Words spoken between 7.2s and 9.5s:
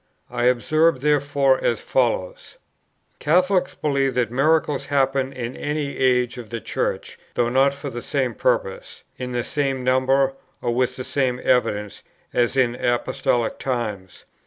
though not for the same purposes, in the